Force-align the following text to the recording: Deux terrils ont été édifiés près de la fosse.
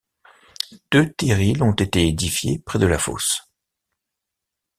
Deux 0.89 1.13
terrils 1.13 1.61
ont 1.61 1.73
été 1.73 2.07
édifiés 2.07 2.57
près 2.57 2.79
de 2.79 2.87
la 2.87 2.97
fosse. 2.97 3.47